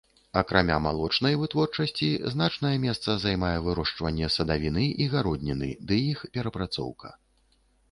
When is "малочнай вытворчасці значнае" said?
0.85-2.71